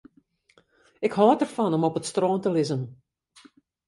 [1.05, 2.81] Ik hâld derfan om op it strân te lizzen.